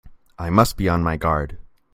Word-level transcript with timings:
I 0.39 0.49
must 0.49 0.77
be 0.77 0.89
on 0.89 1.03
my 1.03 1.15
guard! 1.15 1.59